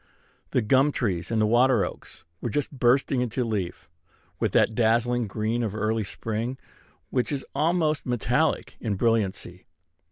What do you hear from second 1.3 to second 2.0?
water